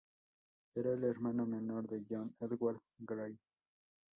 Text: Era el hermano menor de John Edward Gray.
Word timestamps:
Era 0.73 0.93
el 0.93 1.03
hermano 1.03 1.45
menor 1.45 1.87
de 1.87 2.03
John 2.09 2.35
Edward 2.39 2.79
Gray. 2.97 3.37